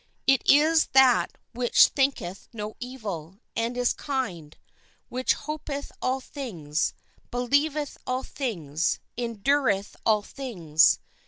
It 0.25 0.41
is 0.47 0.87
that 0.93 1.37
which 1.53 1.89
thinketh 1.89 2.47
no 2.53 2.73
evil, 2.79 3.37
and 3.55 3.77
is 3.77 3.93
kind, 3.93 4.57
which 5.09 5.35
hopeth 5.35 5.91
all 6.01 6.19
things, 6.19 6.95
believeth 7.29 7.99
all 8.07 8.23
things, 8.23 8.97
endureth 9.15 9.95
all 10.03 10.23
things. 10.23 10.97